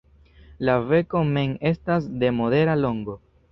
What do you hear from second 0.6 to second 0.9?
La